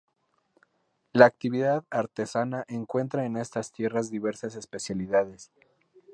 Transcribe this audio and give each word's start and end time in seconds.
La 1.13 1.27
actividad 1.27 1.85
artesana 1.91 2.65
encuentra 2.67 3.23
en 3.27 3.37
estas 3.37 3.71
tierras 3.71 4.09
diversas 4.09 4.55
especialidades. 4.55 5.51